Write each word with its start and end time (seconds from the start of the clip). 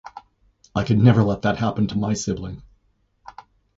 I 0.73 0.83
could 0.83 0.97
never 0.97 1.21
let 1.21 1.43
that 1.43 1.57
happen 1.57 1.85
to 1.85 1.95
my 1.99 2.13
sibling. 2.15 2.63